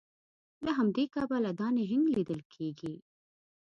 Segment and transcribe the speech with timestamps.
[0.65, 2.93] له همدې کبله دا نهنګ لیدل کیږي